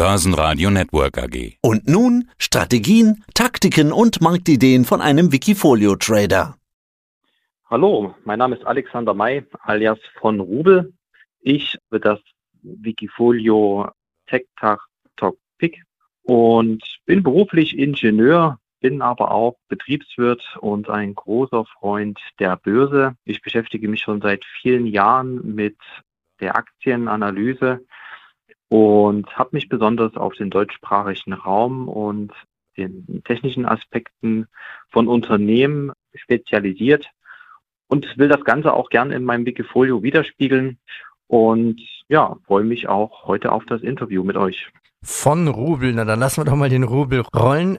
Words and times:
Börsenradio 0.00 0.70
Network 0.70 1.18
AG. 1.18 1.58
Und 1.60 1.86
nun 1.86 2.30
Strategien, 2.38 3.22
Taktiken 3.34 3.92
und 3.92 4.22
Marktideen 4.22 4.86
von 4.86 5.02
einem 5.02 5.30
Wikifolio-Trader. 5.30 6.56
Hallo, 7.68 8.14
mein 8.24 8.38
Name 8.38 8.56
ist 8.56 8.64
Alexander 8.64 9.12
May, 9.12 9.44
alias 9.60 9.98
von 10.18 10.40
Rubel. 10.40 10.94
Ich 11.42 11.76
bin 11.90 12.00
das 12.00 12.18
Wikifolio 12.62 13.90
Tech 14.26 14.46
Tag 14.58 14.80
Talk 15.16 15.36
Pick 15.58 15.82
und 16.22 16.82
bin 17.04 17.22
beruflich 17.22 17.78
Ingenieur, 17.78 18.58
bin 18.80 19.02
aber 19.02 19.30
auch 19.30 19.58
Betriebswirt 19.68 20.56
und 20.62 20.88
ein 20.88 21.14
großer 21.14 21.66
Freund 21.78 22.18
der 22.38 22.56
Börse. 22.56 23.16
Ich 23.26 23.42
beschäftige 23.42 23.86
mich 23.86 24.00
schon 24.00 24.22
seit 24.22 24.46
vielen 24.62 24.86
Jahren 24.86 25.54
mit 25.54 25.76
der 26.40 26.56
Aktienanalyse 26.56 27.80
und 28.70 29.36
habe 29.36 29.50
mich 29.52 29.68
besonders 29.68 30.16
auf 30.16 30.34
den 30.34 30.48
deutschsprachigen 30.48 31.32
Raum 31.32 31.88
und 31.88 32.32
den 32.76 33.22
technischen 33.24 33.66
Aspekten 33.66 34.46
von 34.90 35.08
Unternehmen 35.08 35.90
spezialisiert 36.14 37.10
und 37.88 38.16
will 38.16 38.28
das 38.28 38.44
Ganze 38.44 38.72
auch 38.72 38.88
gern 38.88 39.10
in 39.10 39.24
meinem 39.24 39.44
Wikifolio 39.44 40.04
widerspiegeln 40.04 40.78
und 41.26 41.80
ja, 42.08 42.36
freue 42.46 42.62
mich 42.62 42.88
auch 42.88 43.26
heute 43.26 43.50
auf 43.50 43.64
das 43.66 43.82
Interview 43.82 44.22
mit 44.22 44.36
euch. 44.36 44.70
Von 45.02 45.48
Rubel, 45.48 45.92
na 45.92 46.04
dann 46.04 46.20
lassen 46.20 46.40
wir 46.40 46.44
doch 46.44 46.56
mal 46.56 46.68
den 46.68 46.84
Rubel 46.84 47.24
rollen. 47.34 47.76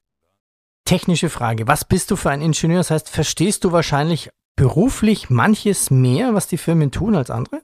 Technische 0.83 1.29
Frage, 1.29 1.67
was 1.67 1.87
bist 1.87 2.11
du 2.11 2.17
für 2.17 2.31
ein 2.31 2.41
Ingenieur? 2.41 2.79
Das 2.79 2.91
heißt, 2.91 3.09
verstehst 3.09 3.63
du 3.63 3.71
wahrscheinlich 3.71 4.29
beruflich 4.57 5.29
manches 5.29 5.89
mehr, 5.89 6.33
was 6.33 6.47
die 6.47 6.57
Firmen 6.57 6.91
tun 6.91 7.15
als 7.15 7.31
andere? 7.31 7.61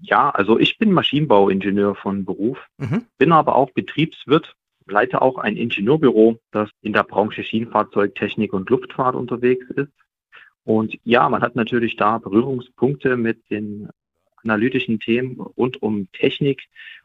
Ja, 0.00 0.30
also 0.30 0.58
ich 0.58 0.78
bin 0.78 0.92
Maschinenbauingenieur 0.92 1.94
von 1.94 2.24
Beruf, 2.24 2.58
mhm. 2.78 3.06
bin 3.18 3.32
aber 3.32 3.54
auch 3.56 3.70
Betriebswirt, 3.70 4.54
leite 4.86 5.22
auch 5.22 5.36
ein 5.38 5.56
Ingenieurbüro, 5.56 6.38
das 6.52 6.70
in 6.80 6.92
der 6.92 7.04
Branche 7.04 7.44
Schienenfahrzeugtechnik 7.44 8.52
und 8.52 8.70
Luftfahrt 8.70 9.14
unterwegs 9.14 9.66
ist. 9.70 9.92
Und 10.64 10.98
ja, 11.04 11.28
man 11.28 11.42
hat 11.42 11.56
natürlich 11.56 11.96
da 11.96 12.18
Berührungspunkte 12.18 13.16
mit 13.16 13.50
den 13.50 13.88
analytischen 14.42 15.00
Themen 15.00 15.40
rund 15.40 15.82
um 15.82 16.10
Technik 16.12 16.62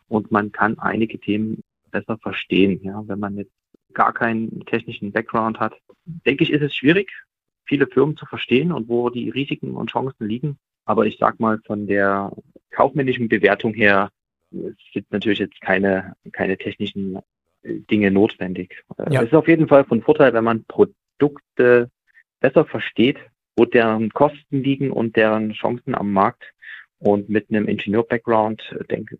und 0.07 0.31
man 0.31 0.51
kann 0.51 0.79
einige 0.79 1.19
Themen 1.19 1.61
besser 1.91 2.17
verstehen. 2.17 2.79
Ja, 2.83 3.03
wenn 3.07 3.19
man 3.19 3.37
jetzt 3.37 3.51
gar 3.93 4.13
keinen 4.13 4.65
technischen 4.65 5.11
Background 5.11 5.59
hat, 5.59 5.73
denke 6.05 6.43
ich, 6.43 6.51
ist 6.51 6.61
es 6.61 6.75
schwierig, 6.75 7.11
viele 7.65 7.87
Firmen 7.87 8.17
zu 8.17 8.25
verstehen 8.25 8.71
und 8.71 8.87
wo 8.87 9.09
die 9.09 9.29
Risiken 9.29 9.75
und 9.75 9.89
Chancen 9.89 10.27
liegen. 10.27 10.57
Aber 10.85 11.05
ich 11.05 11.17
sag 11.17 11.39
mal, 11.39 11.59
von 11.65 11.87
der 11.87 12.31
kaufmännischen 12.71 13.29
Bewertung 13.29 13.73
her 13.73 14.09
sind 14.93 15.11
natürlich 15.11 15.39
jetzt 15.39 15.59
keine, 15.61 16.15
keine 16.31 16.57
technischen 16.57 17.17
äh, 17.63 17.79
Dinge 17.91 18.11
notwendig. 18.11 18.83
Äh, 18.97 19.13
ja. 19.13 19.21
Es 19.21 19.27
ist 19.27 19.33
auf 19.33 19.47
jeden 19.47 19.67
Fall 19.67 19.85
von 19.85 20.01
Vorteil, 20.01 20.33
wenn 20.33 20.43
man 20.43 20.65
Produkte 20.65 21.89
besser 22.39 22.65
versteht, 22.65 23.17
wo 23.55 23.65
deren 23.65 24.11
Kosten 24.11 24.63
liegen 24.63 24.91
und 24.91 25.15
deren 25.15 25.53
Chancen 25.53 25.95
am 25.95 26.11
Markt. 26.11 26.43
Und 26.99 27.29
mit 27.29 27.49
einem 27.49 27.67
Ingenieur-Background 27.67 28.61
äh, 28.79 28.83
denke 28.85 29.17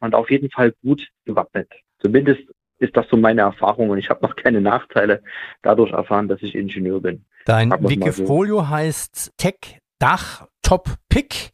man 0.00 0.14
auf 0.14 0.30
jeden 0.30 0.50
Fall 0.50 0.74
gut 0.82 1.08
gewappnet. 1.24 1.70
Zumindest 1.98 2.42
ist 2.78 2.96
das 2.96 3.08
so 3.08 3.16
meine 3.16 3.40
Erfahrung 3.42 3.88
und 3.90 3.98
ich 3.98 4.10
habe 4.10 4.26
noch 4.26 4.36
keine 4.36 4.60
Nachteile 4.60 5.22
dadurch 5.62 5.92
erfahren, 5.92 6.28
dass 6.28 6.42
ich 6.42 6.54
Ingenieur 6.54 7.00
bin. 7.00 7.24
Dein 7.46 7.70
Wikifolio 7.70 8.58
so. 8.58 8.68
heißt 8.68 9.32
Tech 9.38 9.78
Dach 9.98 10.46
Top 10.62 10.90
Pick. 11.08 11.50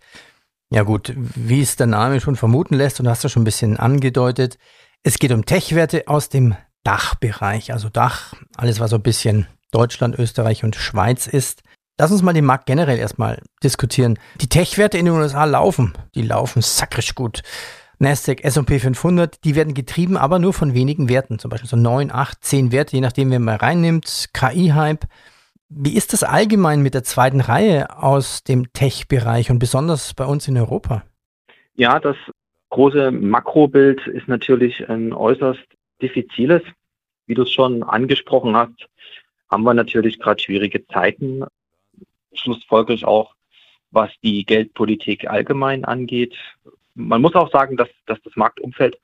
Ja 0.72 0.84
gut, 0.84 1.12
wie 1.16 1.60
es 1.60 1.74
der 1.74 1.88
Name 1.88 2.20
schon 2.20 2.36
vermuten 2.36 2.76
lässt 2.76 3.00
und 3.00 3.08
hast 3.08 3.24
du 3.24 3.28
schon 3.28 3.42
ein 3.42 3.44
bisschen 3.44 3.76
angedeutet, 3.76 4.56
es 5.02 5.18
geht 5.18 5.32
um 5.32 5.44
Tech-Werte 5.44 6.04
aus 6.06 6.28
dem 6.28 6.54
Dachbereich, 6.84 7.72
also 7.72 7.88
Dach, 7.88 8.34
alles 8.56 8.78
was 8.78 8.90
so 8.90 8.96
ein 8.96 9.02
bisschen 9.02 9.48
Deutschland, 9.72 10.16
Österreich 10.16 10.62
und 10.62 10.76
Schweiz 10.76 11.26
ist. 11.26 11.62
Lass 11.98 12.12
uns 12.12 12.22
mal 12.22 12.32
den 12.32 12.44
Markt 12.44 12.66
generell 12.66 12.98
erstmal 12.98 13.42
diskutieren. 13.64 14.18
Die 14.40 14.48
Tech-Werte 14.48 14.96
in 14.96 15.06
den 15.06 15.14
USA 15.14 15.44
laufen, 15.44 15.92
die 16.14 16.22
laufen 16.22 16.62
sakrisch 16.62 17.16
gut. 17.16 17.42
Nasdaq, 17.98 18.44
S&P 18.44 18.78
500, 18.78 19.44
die 19.44 19.56
werden 19.56 19.74
getrieben, 19.74 20.16
aber 20.16 20.38
nur 20.38 20.54
von 20.54 20.72
wenigen 20.72 21.08
Werten, 21.08 21.38
zum 21.38 21.50
Beispiel 21.50 21.68
so 21.68 21.76
9, 21.76 22.12
8, 22.12 22.42
10 22.42 22.72
Werte, 22.72 22.96
je 22.96 23.02
nachdem, 23.02 23.30
wer 23.30 23.40
mal 23.40 23.56
reinnimmt. 23.56 24.30
KI-Hype, 24.32 25.06
wie 25.70 25.96
ist 25.96 26.12
das 26.12 26.24
allgemein 26.24 26.82
mit 26.82 26.94
der 26.94 27.04
zweiten 27.04 27.40
Reihe 27.40 27.96
aus 27.96 28.42
dem 28.42 28.72
Tech-Bereich 28.72 29.50
und 29.50 29.60
besonders 29.60 30.14
bei 30.14 30.26
uns 30.26 30.48
in 30.48 30.58
Europa? 30.58 31.04
Ja, 31.76 32.00
das 32.00 32.16
große 32.70 33.12
Makrobild 33.12 34.04
ist 34.08 34.26
natürlich 34.26 34.88
ein 34.88 35.12
äußerst 35.12 35.62
diffiziles. 36.02 36.62
Wie 37.26 37.34
du 37.34 37.42
es 37.42 37.52
schon 37.52 37.84
angesprochen 37.84 38.56
hast, 38.56 38.88
haben 39.48 39.62
wir 39.62 39.74
natürlich 39.74 40.18
gerade 40.18 40.42
schwierige 40.42 40.84
Zeiten. 40.88 41.44
Schlussfolgerlich 42.32 43.04
auch, 43.04 43.34
was 43.92 44.10
die 44.24 44.44
Geldpolitik 44.44 45.28
allgemein 45.28 45.84
angeht. 45.84 46.34
Man 46.94 47.22
muss 47.22 47.34
auch 47.36 47.50
sagen, 47.52 47.76
dass, 47.76 47.88
dass 48.06 48.20
das 48.22 48.34
Marktumfeld 48.34 48.98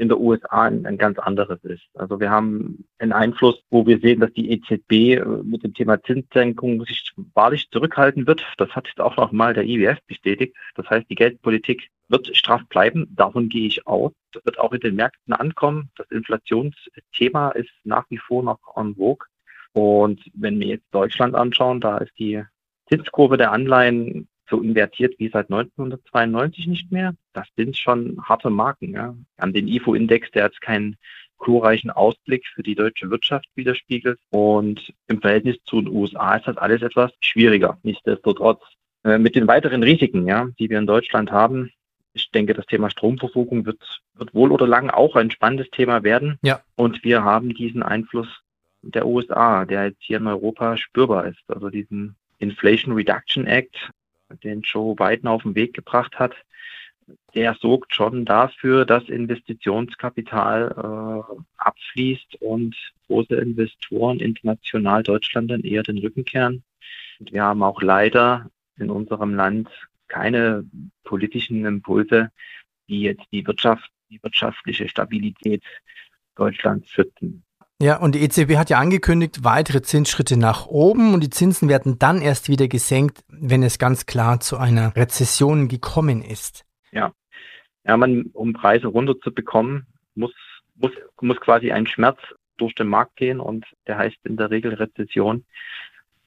in 0.00 0.08
der 0.08 0.18
USA 0.18 0.62
ein, 0.62 0.86
ein, 0.86 0.96
ganz 0.96 1.18
anderes 1.18 1.62
ist. 1.62 1.82
Also 1.94 2.20
wir 2.20 2.30
haben 2.30 2.84
einen 2.98 3.12
Einfluss, 3.12 3.62
wo 3.68 3.86
wir 3.86 3.98
sehen, 4.00 4.20
dass 4.20 4.32
die 4.32 4.50
EZB 4.50 4.92
äh, 4.92 5.24
mit 5.44 5.62
dem 5.62 5.74
Thema 5.74 6.02
Zinssenkung 6.02 6.82
sich 6.86 7.12
wahrlich 7.34 7.68
zurückhalten 7.70 8.26
wird. 8.26 8.42
Das 8.56 8.70
hat 8.70 8.88
jetzt 8.88 9.00
auch 9.00 9.16
noch 9.16 9.30
mal 9.30 9.52
der 9.52 9.64
IWF 9.64 9.98
bestätigt. 10.06 10.56
Das 10.74 10.88
heißt, 10.88 11.08
die 11.10 11.14
Geldpolitik 11.14 11.90
wird 12.08 12.34
straff 12.34 12.62
bleiben. 12.68 13.06
Davon 13.14 13.50
gehe 13.50 13.66
ich 13.66 13.86
aus. 13.86 14.12
Das 14.32 14.44
wird 14.46 14.58
auch 14.58 14.72
in 14.72 14.80
den 14.80 14.96
Märkten 14.96 15.34
ankommen. 15.34 15.90
Das 15.96 16.10
Inflationsthema 16.10 17.50
ist 17.50 17.70
nach 17.84 18.06
wie 18.08 18.18
vor 18.18 18.42
noch 18.42 18.58
en 18.76 18.96
vogue. 18.96 19.26
Und 19.72 20.20
wenn 20.34 20.58
wir 20.58 20.66
jetzt 20.66 20.86
Deutschland 20.92 21.34
anschauen, 21.34 21.80
da 21.80 21.98
ist 21.98 22.18
die 22.18 22.42
Zinskurve 22.88 23.36
der 23.36 23.52
Anleihen 23.52 24.28
so 24.50 24.60
invertiert 24.60 25.14
wie 25.18 25.28
seit 25.28 25.50
1992 25.50 26.66
nicht 26.66 26.92
mehr. 26.92 27.14
Das 27.32 27.46
sind 27.56 27.76
schon 27.76 28.20
harte 28.22 28.50
Marken. 28.50 28.92
Ja. 28.92 29.14
An 29.36 29.52
den 29.52 29.68
IFO-Index, 29.68 30.30
der 30.32 30.46
jetzt 30.46 30.60
keinen 30.60 30.96
glorreichen 31.38 31.90
Ausblick 31.90 32.46
für 32.54 32.62
die 32.62 32.74
deutsche 32.74 33.10
Wirtschaft 33.10 33.46
widerspiegelt. 33.54 34.18
Und 34.30 34.92
im 35.08 35.20
Verhältnis 35.20 35.56
zu 35.64 35.80
den 35.80 35.88
USA 35.94 36.36
ist 36.36 36.46
das 36.46 36.56
alles 36.56 36.82
etwas 36.82 37.12
schwieriger. 37.20 37.78
Nichtsdestotrotz 37.82 38.60
äh, 39.04 39.18
mit 39.18 39.34
den 39.34 39.48
weiteren 39.48 39.82
Risiken, 39.82 40.26
ja, 40.26 40.48
die 40.58 40.68
wir 40.68 40.78
in 40.78 40.86
Deutschland 40.86 41.30
haben. 41.30 41.70
Ich 42.12 42.30
denke, 42.30 42.54
das 42.54 42.66
Thema 42.66 42.90
Stromversorgung 42.90 43.64
wird, 43.64 44.00
wird 44.14 44.34
wohl 44.34 44.52
oder 44.52 44.66
lang 44.66 44.90
auch 44.90 45.16
ein 45.16 45.30
spannendes 45.30 45.70
Thema 45.70 46.02
werden. 46.02 46.38
Ja. 46.42 46.60
Und 46.76 47.04
wir 47.04 47.24
haben 47.24 47.54
diesen 47.54 47.82
Einfluss 47.82 48.28
der 48.82 49.06
USA, 49.06 49.64
der 49.64 49.86
jetzt 49.86 50.02
hier 50.02 50.18
in 50.18 50.26
Europa 50.26 50.76
spürbar 50.76 51.26
ist. 51.26 51.42
Also 51.48 51.70
diesen 51.70 52.16
Inflation 52.38 52.94
Reduction 52.94 53.46
Act, 53.46 53.90
den 54.42 54.62
Joe 54.62 54.94
Biden 54.94 55.28
auf 55.28 55.42
den 55.42 55.54
Weg 55.54 55.74
gebracht 55.74 56.18
hat, 56.18 56.34
der 57.34 57.54
sorgt 57.54 57.94
schon 57.94 58.24
dafür, 58.24 58.84
dass 58.84 59.08
Investitionskapital 59.08 60.74
äh, 60.76 61.42
abfließt 61.56 62.36
und 62.40 62.76
große 63.06 63.34
Investoren 63.34 64.20
international 64.20 65.02
Deutschland 65.02 65.50
dann 65.50 65.62
eher 65.62 65.82
den 65.82 65.98
Rücken 65.98 66.24
kehren. 66.24 66.62
Und 67.18 67.32
wir 67.32 67.42
haben 67.42 67.62
auch 67.62 67.82
leider 67.82 68.50
in 68.78 68.90
unserem 68.90 69.34
Land 69.34 69.68
keine 70.08 70.64
politischen 71.04 71.64
Impulse, 71.64 72.30
die 72.88 73.02
jetzt 73.02 73.24
die 73.32 73.46
Wirtschaft, 73.46 73.90
die 74.10 74.22
wirtschaftliche 74.22 74.88
Stabilität 74.88 75.62
Deutschlands 76.34 76.88
schützen. 76.90 77.44
Ja, 77.82 77.96
und 77.96 78.14
die 78.14 78.20
EZB 78.20 78.56
hat 78.56 78.68
ja 78.68 78.78
angekündigt, 78.78 79.42
weitere 79.42 79.80
Zinsschritte 79.80 80.36
nach 80.36 80.66
oben 80.66 81.14
und 81.14 81.22
die 81.22 81.30
Zinsen 81.30 81.70
werden 81.70 81.98
dann 81.98 82.20
erst 82.20 82.50
wieder 82.50 82.68
gesenkt, 82.68 83.24
wenn 83.28 83.62
es 83.62 83.78
ganz 83.78 84.04
klar 84.04 84.38
zu 84.40 84.58
einer 84.58 84.94
Rezession 84.96 85.66
gekommen 85.66 86.20
ist. 86.20 86.66
Ja, 86.92 87.14
ja 87.84 87.96
man, 87.96 88.26
um 88.34 88.52
Preise 88.52 88.88
runterzubekommen, 88.88 89.86
muss, 90.14 90.32
muss, 90.74 90.92
muss 91.22 91.40
quasi 91.40 91.72
ein 91.72 91.86
Schmerz 91.86 92.18
durch 92.58 92.74
den 92.74 92.86
Markt 92.86 93.16
gehen 93.16 93.40
und 93.40 93.64
der 93.86 93.96
heißt 93.96 94.18
in 94.24 94.36
der 94.36 94.50
Regel 94.50 94.74
Rezession. 94.74 95.46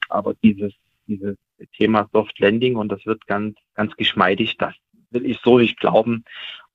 Aber 0.10 0.34
dieses, 0.34 0.74
dieses 1.06 1.38
Thema 1.78 2.10
Soft 2.12 2.40
Landing 2.40 2.78
und 2.78 2.90
das 2.90 3.06
wird 3.06 3.28
ganz, 3.28 3.58
ganz 3.76 3.96
geschmeidig, 3.96 4.58
das 4.58 4.74
will 5.12 5.28
ich 5.28 5.40
so 5.44 5.60
nicht 5.60 5.80
glauben. 5.80 6.26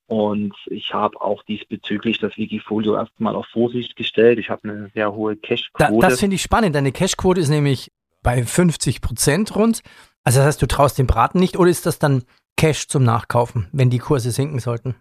Und 0.08 0.54
ich 0.70 0.94
habe 0.94 1.20
auch 1.20 1.42
diesbezüglich 1.42 2.18
das 2.18 2.38
Wikifolio 2.38 2.96
erstmal 2.96 3.36
auf 3.36 3.46
Vorsicht 3.48 3.94
gestellt. 3.94 4.38
Ich 4.38 4.48
habe 4.48 4.66
eine 4.66 4.90
sehr 4.94 5.12
hohe 5.12 5.36
Cash-Quote. 5.36 6.00
Da, 6.00 6.08
das 6.08 6.20
finde 6.20 6.36
ich 6.36 6.42
spannend. 6.42 6.74
Deine 6.74 6.92
Cash-Quote 6.92 7.42
ist 7.42 7.50
nämlich 7.50 7.92
bei 8.22 8.42
50 8.42 9.02
Prozent 9.02 9.54
rund. 9.54 9.82
Also 10.24 10.38
das 10.38 10.46
heißt, 10.46 10.62
du 10.62 10.66
traust 10.66 10.98
dem 10.98 11.06
Braten 11.06 11.38
nicht 11.38 11.58
oder 11.58 11.68
ist 11.68 11.84
das 11.84 11.98
dann 11.98 12.24
Cash 12.56 12.88
zum 12.88 13.04
Nachkaufen, 13.04 13.68
wenn 13.72 13.90
die 13.90 13.98
Kurse 13.98 14.30
sinken 14.30 14.60
sollten? 14.60 14.94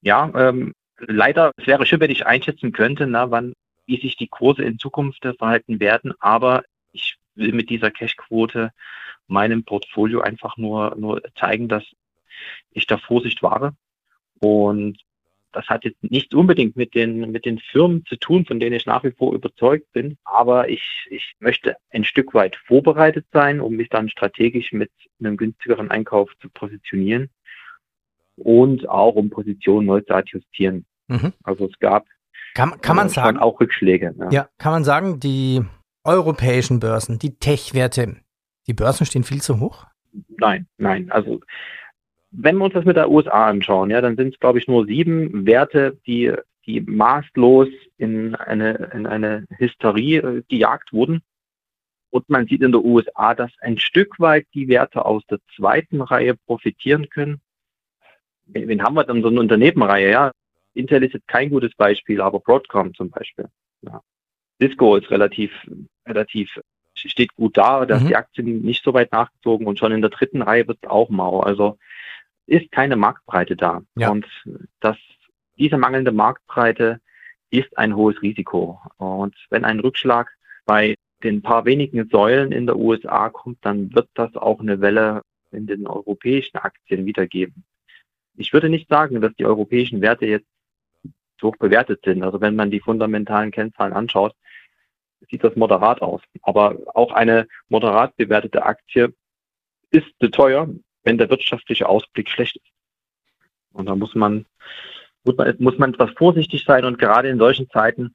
Ja, 0.00 0.28
ähm, 0.34 0.74
leider, 0.98 1.52
es 1.56 1.68
wäre 1.68 1.86
schön, 1.86 2.00
wenn 2.00 2.10
ich 2.10 2.26
einschätzen 2.26 2.72
könnte, 2.72 3.06
na, 3.06 3.30
wann, 3.30 3.52
wie 3.86 4.00
sich 4.00 4.16
die 4.16 4.26
Kurse 4.26 4.64
in 4.64 4.80
Zukunft 4.80 5.24
verhalten 5.38 5.78
werden. 5.78 6.14
Aber 6.18 6.64
ich 6.90 7.16
will 7.36 7.52
mit 7.52 7.70
dieser 7.70 7.92
Cash-Quote 7.92 8.72
meinem 9.28 9.62
Portfolio 9.62 10.20
einfach 10.20 10.56
nur, 10.56 10.96
nur 10.96 11.22
zeigen, 11.38 11.68
dass 11.68 11.84
ich 12.72 12.88
da 12.88 12.98
Vorsicht 12.98 13.40
wahre 13.44 13.74
und 14.40 14.98
Das 15.52 15.66
hat 15.66 15.84
jetzt 15.84 16.02
nicht 16.02 16.34
unbedingt 16.34 16.76
mit 16.76 16.94
den, 16.94 17.30
mit 17.30 17.46
den 17.46 17.58
Firmen 17.58 18.04
zu 18.04 18.16
tun, 18.16 18.44
von 18.44 18.60
denen 18.60 18.76
ich 18.76 18.84
nach 18.86 19.02
wie 19.02 19.12
vor 19.12 19.34
überzeugt 19.34 19.90
bin. 19.92 20.18
Aber 20.24 20.68
ich, 20.68 20.82
ich 21.10 21.34
möchte 21.40 21.76
ein 21.90 22.04
Stück 22.04 22.34
weit 22.34 22.56
vorbereitet 22.66 23.26
sein, 23.32 23.60
um 23.60 23.74
mich 23.74 23.88
dann 23.88 24.10
strategisch 24.10 24.72
mit 24.72 24.90
einem 25.18 25.36
günstigeren 25.36 25.90
Einkauf 25.90 26.30
zu 26.40 26.50
positionieren 26.50 27.30
und 28.36 28.88
auch 28.88 29.14
um 29.14 29.30
Positionen 29.30 29.86
neu 29.86 30.00
zu 30.02 30.14
adjustieren. 30.14 30.84
Mhm. 31.08 31.32
Also 31.42 31.66
es 31.66 31.78
gab 31.78 32.06
kann, 32.54 32.80
kann 32.80 32.96
man 32.96 33.06
äh, 33.06 33.10
sagen, 33.10 33.38
auch 33.38 33.60
Rückschläge. 33.60 34.14
Ja. 34.18 34.30
ja, 34.30 34.48
kann 34.58 34.72
man 34.72 34.84
sagen, 34.84 35.20
die 35.20 35.62
europäischen 36.04 36.80
Börsen, 36.80 37.18
die 37.18 37.38
Tech-Werte, 37.38 38.16
die 38.66 38.74
Börsen 38.74 39.06
stehen 39.06 39.24
viel 39.24 39.42
zu 39.42 39.60
hoch? 39.60 39.86
Nein, 40.36 40.66
nein. 40.76 41.10
Also 41.10 41.40
wenn 42.30 42.56
wir 42.56 42.64
uns 42.64 42.74
das 42.74 42.84
mit 42.84 42.96
der 42.96 43.10
USA 43.10 43.46
anschauen, 43.48 43.90
ja, 43.90 44.00
dann 44.00 44.16
sind 44.16 44.34
es, 44.34 44.40
glaube 44.40 44.58
ich, 44.58 44.68
nur 44.68 44.86
sieben 44.86 45.46
Werte, 45.46 45.98
die, 46.06 46.32
die 46.66 46.80
maßlos 46.80 47.68
in 47.96 48.34
eine, 48.34 48.90
in 48.92 49.06
eine 49.06 49.46
Hysterie 49.56 50.18
äh, 50.18 50.42
gejagt 50.48 50.92
wurden. 50.92 51.22
Und 52.10 52.28
man 52.28 52.46
sieht 52.46 52.62
in 52.62 52.72
der 52.72 52.84
USA, 52.84 53.34
dass 53.34 53.50
ein 53.60 53.78
Stück 53.78 54.18
weit 54.18 54.46
die 54.54 54.68
Werte 54.68 55.04
aus 55.04 55.24
der 55.26 55.40
zweiten 55.56 56.00
Reihe 56.00 56.34
profitieren 56.34 57.10
können. 57.10 57.40
Wen 58.46 58.82
haben 58.82 58.94
wir 58.94 59.04
dann 59.04 59.20
so 59.20 59.28
eine 59.28 59.40
Unternehmenreihe? 59.40 60.10
Ja, 60.10 60.32
Intel 60.72 61.04
ist 61.04 61.12
jetzt 61.12 61.28
kein 61.28 61.50
gutes 61.50 61.74
Beispiel, 61.74 62.22
aber 62.22 62.40
Broadcom 62.40 62.94
zum 62.94 63.10
Beispiel. 63.10 63.48
Ja. 63.82 64.00
Cisco 64.58 64.96
ist 64.96 65.10
relativ, 65.10 65.52
relativ 66.06 66.58
steht 66.94 67.34
gut 67.34 67.56
da, 67.56 67.86
dass 67.86 68.02
mhm. 68.02 68.08
die 68.08 68.16
Aktien 68.16 68.62
nicht 68.62 68.82
so 68.82 68.94
weit 68.94 69.12
nachgezogen 69.12 69.66
und 69.66 69.78
schon 69.78 69.92
in 69.92 70.00
der 70.00 70.10
dritten 70.10 70.42
Reihe 70.42 70.66
wird 70.66 70.78
es 70.82 70.90
auch 70.90 71.10
mau. 71.10 71.40
Also 71.40 71.78
ist 72.48 72.72
keine 72.72 72.96
Marktbreite 72.96 73.56
da. 73.56 73.82
Ja. 73.94 74.10
Und 74.10 74.26
das, 74.80 74.96
diese 75.58 75.76
mangelnde 75.76 76.12
Marktbreite 76.12 77.00
ist 77.50 77.76
ein 77.76 77.94
hohes 77.94 78.20
Risiko. 78.22 78.80
Und 78.96 79.36
wenn 79.50 79.64
ein 79.64 79.80
Rückschlag 79.80 80.30
bei 80.64 80.94
den 81.22 81.42
paar 81.42 81.64
wenigen 81.64 82.08
Säulen 82.08 82.52
in 82.52 82.66
der 82.66 82.76
USA 82.76 83.28
kommt, 83.28 83.58
dann 83.62 83.94
wird 83.94 84.08
das 84.14 84.34
auch 84.36 84.60
eine 84.60 84.80
Welle 84.80 85.22
in 85.50 85.66
den 85.66 85.86
europäischen 85.86 86.58
Aktien 86.58 87.04
wiedergeben. 87.06 87.64
Ich 88.36 88.52
würde 88.52 88.68
nicht 88.68 88.88
sagen, 88.88 89.20
dass 89.20 89.34
die 89.34 89.46
europäischen 89.46 90.00
Werte 90.00 90.26
jetzt 90.26 90.46
hoch 91.42 91.56
bewertet 91.56 92.00
sind. 92.04 92.22
Also 92.22 92.40
wenn 92.40 92.56
man 92.56 92.70
die 92.70 92.80
fundamentalen 92.80 93.50
Kennzahlen 93.50 93.92
anschaut, 93.92 94.34
sieht 95.30 95.44
das 95.44 95.56
moderat 95.56 96.00
aus. 96.00 96.22
Aber 96.42 96.78
auch 96.94 97.12
eine 97.12 97.46
moderat 97.68 98.16
bewertete 98.16 98.64
Aktie 98.64 99.12
ist 99.90 100.06
zu 100.20 100.28
teuer, 100.30 100.68
wenn 101.08 101.16
der 101.16 101.30
wirtschaftliche 101.30 101.88
Ausblick 101.88 102.28
schlecht 102.28 102.56
ist. 102.56 102.66
Und 103.72 103.86
da 103.86 103.96
muss 103.96 104.14
man, 104.14 104.44
muss 105.24 105.36
man, 105.38 105.56
muss 105.58 105.78
man 105.78 105.94
etwas 105.94 106.10
vorsichtig 106.10 106.64
sein 106.66 106.84
und 106.84 106.98
gerade 106.98 107.30
in 107.30 107.38
solchen 107.38 107.70
Zeiten 107.70 108.12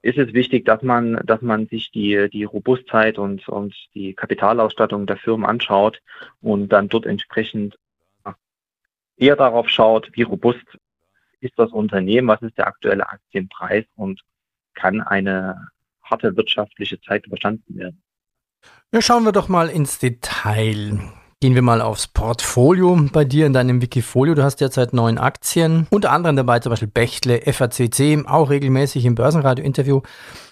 ist 0.00 0.16
es 0.16 0.32
wichtig, 0.32 0.64
dass 0.64 0.82
man, 0.82 1.20
dass 1.24 1.42
man 1.42 1.66
sich 1.66 1.90
die, 1.90 2.28
die 2.30 2.44
Robustheit 2.44 3.18
und, 3.18 3.48
und 3.48 3.74
die 3.94 4.14
Kapitalausstattung 4.14 5.06
der 5.06 5.16
Firmen 5.16 5.44
anschaut 5.44 6.00
und 6.40 6.68
dann 6.68 6.88
dort 6.88 7.04
entsprechend 7.04 7.76
eher 9.16 9.34
darauf 9.34 9.68
schaut, 9.68 10.10
wie 10.12 10.22
robust 10.22 10.64
ist 11.40 11.54
das 11.56 11.72
Unternehmen, 11.72 12.28
was 12.28 12.42
ist 12.42 12.56
der 12.58 12.68
aktuelle 12.68 13.08
Aktienpreis 13.08 13.86
und 13.96 14.20
kann 14.74 15.00
eine 15.00 15.68
harte 16.02 16.36
wirtschaftliche 16.36 17.00
Zeit 17.00 17.26
überstanden 17.26 17.76
werden. 17.76 18.02
Ja, 18.92 19.02
schauen 19.02 19.24
wir 19.24 19.32
doch 19.32 19.48
mal 19.48 19.68
ins 19.68 19.98
Detail. 19.98 21.00
Gehen 21.40 21.54
wir 21.54 21.62
mal 21.62 21.82
aufs 21.82 22.06
Portfolio 22.08 22.96
bei 23.12 23.24
dir 23.24 23.46
in 23.46 23.52
deinem 23.52 23.82
Wikifolio. 23.82 24.34
Du 24.34 24.42
hast 24.42 24.56
derzeit 24.56 24.92
neun 24.92 25.18
Aktien, 25.18 25.86
unter 25.90 26.12
anderem 26.12 26.36
dabei 26.36 26.60
zum 26.60 26.70
Beispiel 26.70 26.88
Bechtle, 26.88 27.40
FACC, 27.40 28.24
auch 28.26 28.50
regelmäßig 28.50 29.04
im 29.04 29.14
Börsenradio-Interview 29.14 30.00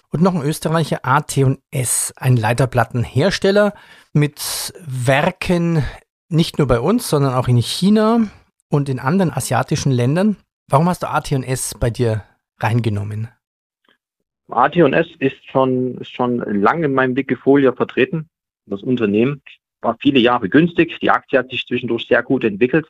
und 0.09 0.21
noch 0.21 0.35
ein 0.35 0.43
Österreicher 0.43 0.99
AT&S, 1.03 2.13
ein 2.15 2.37
Leiterplattenhersteller 2.37 3.73
mit 4.13 4.73
Werken 4.85 5.83
nicht 6.29 6.57
nur 6.57 6.67
bei 6.67 6.79
uns, 6.79 7.09
sondern 7.09 7.33
auch 7.33 7.47
in 7.47 7.57
China 7.57 8.27
und 8.69 8.89
in 8.89 8.99
anderen 8.99 9.31
asiatischen 9.31 9.91
Ländern. 9.91 10.37
Warum 10.69 10.89
hast 10.89 11.03
du 11.03 11.09
AT&S 11.09 11.75
bei 11.79 11.89
dir 11.89 12.23
reingenommen? 12.59 13.29
AT&S 14.49 15.07
ist 15.19 15.43
schon, 15.51 15.97
ist 15.97 16.11
schon 16.11 16.37
lange 16.37 16.85
in 16.85 16.93
meinem 16.93 17.15
Wikifolio 17.15 17.71
vertreten. 17.71 18.29
Das 18.65 18.81
Unternehmen 18.81 19.41
war 19.83 19.97
viele 19.99 20.19
Jahre 20.19 20.49
günstig. 20.49 20.99
Die 21.01 21.09
Aktie 21.09 21.37
hat 21.37 21.49
sich 21.49 21.65
zwischendurch 21.65 22.07
sehr 22.07 22.23
gut 22.23 22.43
entwickelt. 22.43 22.87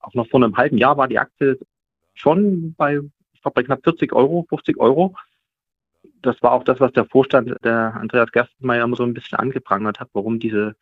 Auch 0.00 0.14
noch 0.14 0.28
vor 0.28 0.42
einem 0.42 0.56
halben 0.56 0.78
Jahr 0.78 0.96
war 0.96 1.08
die 1.08 1.18
Aktie 1.18 1.58
schon 2.14 2.74
bei, 2.74 3.00
ich 3.32 3.42
glaube, 3.42 3.54
bei 3.54 3.62
knapp 3.62 3.80
40 3.84 4.12
Euro, 4.12 4.46
50 4.48 4.78
Euro. 4.78 5.14
Das 6.22 6.40
war 6.42 6.52
auch 6.52 6.64
das, 6.64 6.80
was 6.80 6.92
der 6.92 7.04
Vorstand, 7.06 7.54
der 7.64 7.94
Andreas 7.94 8.32
Gerstenmeier, 8.32 8.84
immer 8.84 8.96
so 8.96 9.04
ein 9.04 9.14
bisschen 9.14 9.38
angeprangert 9.38 10.00
hat, 10.00 10.08
warum 10.12 10.38
diese, 10.38 10.76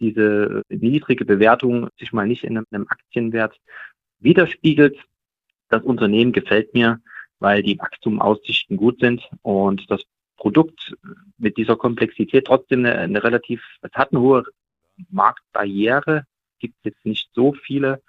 diese 0.00 0.62
niedrige 0.68 1.24
Bewertung 1.24 1.88
sich 1.98 2.12
mal 2.12 2.26
nicht 2.26 2.44
in 2.44 2.58
einem, 2.58 2.86
Aktienwert 2.88 3.58
widerspiegelt. 4.20 4.98
Das 5.68 5.82
Unternehmen 5.82 6.32
gefällt 6.32 6.74
mir, 6.74 7.00
weil 7.38 7.62
die 7.62 7.78
Wachstumaussichten 7.78 8.76
gut 8.76 9.00
sind 9.00 9.28
und 9.42 9.90
das 9.90 10.02
Produkt 10.36 10.94
mit 11.38 11.56
dieser 11.56 11.76
Komplexität 11.76 12.46
trotzdem 12.46 12.80
eine, 12.80 12.98
eine 12.98 13.22
relativ, 13.22 13.62
es 13.82 13.92
hat 13.92 14.12
eine 14.12 14.20
hohe 14.20 14.44
Marktbarriere. 15.10 16.26
Es 16.54 16.58
gibt 16.58 16.76
jetzt 16.84 17.04
nicht 17.04 17.30
so 17.34 17.52
viele 17.52 18.02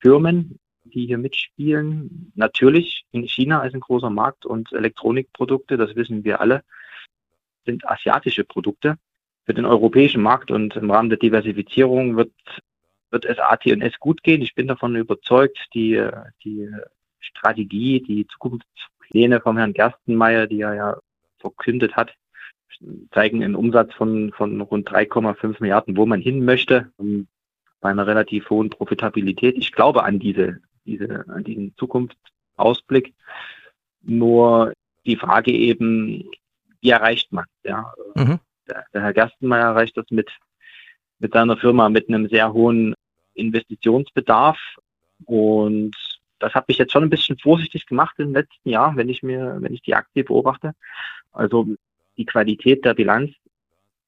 Firmen, 0.00 0.58
die 0.84 1.06
hier 1.06 1.18
mitspielen. 1.18 2.32
Natürlich 2.34 3.04
in 3.12 3.24
China 3.24 3.62
ist 3.62 3.74
ein 3.74 3.80
großer 3.80 4.10
Markt 4.10 4.46
und 4.46 4.72
Elektronikprodukte, 4.72 5.76
das 5.76 5.94
wissen 5.96 6.24
wir 6.24 6.40
alle, 6.40 6.64
sind 7.64 7.86
asiatische 7.86 8.44
Produkte. 8.44 8.96
Für 9.44 9.54
den 9.54 9.64
europäischen 9.64 10.22
Markt 10.22 10.50
und 10.50 10.76
im 10.76 10.90
Rahmen 10.90 11.08
der 11.08 11.18
Diversifizierung 11.18 12.16
wird, 12.16 12.32
wird 13.10 13.24
es 13.24 13.38
AT&S 13.38 13.98
gut 13.98 14.22
gehen. 14.22 14.42
Ich 14.42 14.54
bin 14.54 14.68
davon 14.68 14.94
überzeugt, 14.94 15.58
die, 15.72 16.06
die 16.44 16.68
Strategie, 17.20 18.02
die 18.02 18.26
Zukunftspläne 18.26 19.40
vom 19.40 19.56
Herrn 19.56 19.72
Gerstenmeier, 19.72 20.46
die 20.46 20.60
er 20.60 20.74
ja 20.74 20.98
verkündet 21.38 21.96
hat, 21.96 22.14
zeigen 23.12 23.42
einen 23.42 23.54
Umsatz 23.54 23.92
von, 23.94 24.32
von 24.32 24.60
rund 24.60 24.88
3,5 24.90 25.56
Milliarden, 25.60 25.96
wo 25.96 26.06
man 26.06 26.20
hin 26.20 26.44
möchte, 26.44 26.92
bei 27.80 27.90
einer 27.90 28.06
relativ 28.06 28.50
hohen 28.50 28.70
Profitabilität. 28.70 29.56
Ich 29.56 29.72
glaube 29.72 30.04
an 30.04 30.18
diese, 30.18 30.60
diese, 30.84 31.24
an 31.28 31.44
diesen 31.44 31.74
Zukunftsausblick. 31.76 33.14
Nur 34.02 34.72
die 35.06 35.16
Frage 35.16 35.52
eben, 35.52 36.30
wie 36.80 36.90
erreicht 36.90 37.32
man? 37.32 37.44
Ja, 37.64 37.92
mhm. 38.14 38.38
der, 38.68 38.84
der 38.92 39.02
Herr 39.02 39.12
Gerstenmeier 39.12 39.68
erreicht 39.68 39.96
das 39.96 40.06
mit, 40.10 40.30
mit 41.18 41.32
seiner 41.32 41.56
Firma 41.56 41.88
mit 41.88 42.08
einem 42.08 42.28
sehr 42.28 42.52
hohen 42.52 42.94
Investitionsbedarf 43.34 44.58
und 45.24 45.96
das 46.38 46.54
hat 46.54 46.68
mich 46.68 46.78
jetzt 46.78 46.92
schon 46.92 47.02
ein 47.02 47.10
bisschen 47.10 47.38
vorsichtig 47.38 47.86
gemacht 47.86 48.14
im 48.18 48.32
letzten 48.32 48.68
Jahr, 48.68 48.96
wenn 48.96 49.08
ich 49.08 49.22
mir, 49.22 49.56
wenn 49.60 49.74
ich 49.74 49.82
die 49.82 49.94
Aktie 49.94 50.22
beobachte. 50.24 50.72
Also 51.32 51.66
die 52.18 52.26
Qualität 52.26 52.84
der 52.84 52.94
Bilanz, 52.94 53.30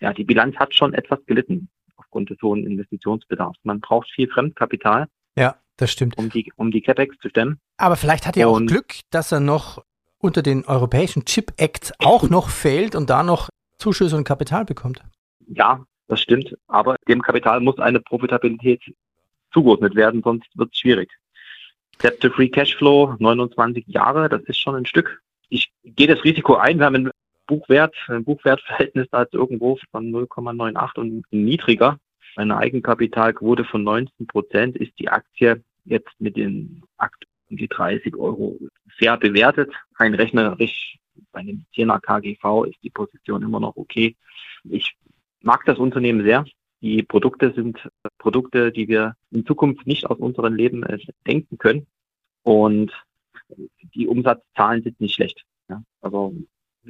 ja, 0.01 0.13
die 0.13 0.25
Bilanz 0.25 0.57
hat 0.57 0.75
schon 0.75 0.93
etwas 0.93 1.25
gelitten 1.27 1.69
aufgrund 1.97 2.31
des 2.31 2.43
hohen 2.43 2.67
Investitionsbedarfs. 2.67 3.59
Man 3.63 3.81
braucht 3.81 4.11
viel 4.11 4.29
Fremdkapital. 4.29 5.07
Ja, 5.37 5.57
das 5.77 5.93
stimmt. 5.93 6.19
Um 6.19 6.29
die, 6.29 6.53
um 6.57 6.71
die 6.71 6.83
CapEx 6.83 7.17
zu 7.19 7.29
stemmen. 7.29 7.61
Aber 7.77 7.97
vielleicht 7.97 8.27
hat 8.27 8.37
er 8.37 8.49
auch 8.49 8.61
Glück, 8.61 8.97
dass 9.11 9.33
er 9.33 9.41
noch 9.41 9.85
unter 10.19 10.43
den 10.43 10.65
europäischen 10.65 11.25
Chip 11.25 11.53
Act 11.57 11.93
auch 11.99 12.29
noch 12.29 12.51
fehlt 12.51 12.95
und 12.95 13.09
da 13.09 13.23
noch 13.23 13.49
Zuschüsse 13.79 14.17
und 14.17 14.25
Kapital 14.25 14.65
bekommt. 14.65 15.03
Ja, 15.47 15.85
das 16.09 16.21
stimmt. 16.21 16.55
Aber 16.67 16.97
dem 17.09 17.23
Kapital 17.23 17.61
muss 17.61 17.79
eine 17.79 18.01
Profitabilität 18.01 18.83
zugeordnet 19.53 19.95
werden, 19.95 20.23
sonst 20.23 20.47
wird 20.55 20.71
es 20.73 20.79
schwierig. 20.79 21.11
Debt 22.03 22.21
to 22.21 22.31
Free 22.31 22.49
Cashflow, 22.49 23.17
29 23.19 23.87
Jahre, 23.87 24.29
das 24.29 24.43
ist 24.43 24.59
schon 24.59 24.75
ein 24.75 24.87
Stück. 24.87 25.23
Ich 25.49 25.73
gehe 25.85 26.07
das 26.07 26.23
Risiko 26.25 26.57
ein, 26.57 26.79
wir 26.79 26.87
haben 26.87 27.11
Buchwert, 27.51 27.97
ein 28.07 28.25
Buchwertverhältnis 28.25 29.09
ist 29.11 29.35
irgendwo 29.35 29.77
von 29.91 30.13
0,98 30.13 30.99
und 30.99 31.25
niedriger. 31.33 31.99
Eine 32.37 32.57
Eigenkapitalquote 32.57 33.65
von 33.65 33.83
19 33.83 34.29
Prozent 34.29 34.77
ist 34.77 34.97
die 35.01 35.09
Aktie 35.09 35.65
jetzt 35.85 36.13
mit 36.21 36.37
den 36.37 36.85
Akt 36.97 37.25
um 37.51 37.57
die 37.57 37.67
30 37.67 38.15
Euro 38.15 38.57
fair 38.99 39.17
bewertet. 39.17 39.73
Rein 39.97 40.15
rechnerisch 40.15 40.97
bei 41.33 41.41
einem 41.41 41.65
10er 41.75 42.01
KGV 42.01 42.71
ist 42.71 42.79
die 42.85 42.91
Position 42.91 43.43
immer 43.43 43.59
noch 43.59 43.77
okay. 43.77 44.17
Ich 44.63 44.97
mag 45.41 45.65
das 45.67 45.79
Unternehmen 45.79 46.23
sehr. 46.23 46.45
Die 46.83 47.03
Produkte 47.03 47.53
sind 47.53 47.91
Produkte, 48.19 48.71
die 48.71 48.87
wir 48.87 49.17
in 49.33 49.45
Zukunft 49.45 49.89
nicht 49.89 50.07
aus 50.07 50.19
unserem 50.19 50.55
Leben 50.55 50.85
äh, 50.85 50.99
denken 51.27 51.59
können. 51.59 51.89
Und 52.45 52.93
die 53.95 54.07
Umsatzzahlen 54.07 54.85
sind 54.85 55.01
nicht 55.01 55.17
schlecht. 55.17 55.45
Ja. 55.69 55.83
Also 56.01 56.33